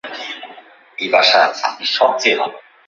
[0.97, 2.57] ভালো আছেন শ্রীশবাবু?